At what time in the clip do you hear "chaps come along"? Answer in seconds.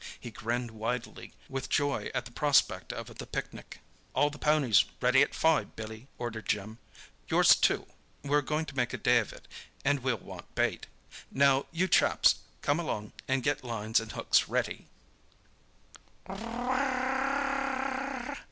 11.87-13.11